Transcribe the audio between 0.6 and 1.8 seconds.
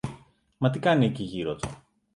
τι κάνει εκεί γύρω του;